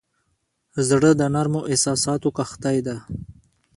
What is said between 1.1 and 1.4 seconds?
د